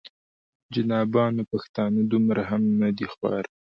[0.73, 3.43] جنابانو پښتانه دومره هم نه دي خوار.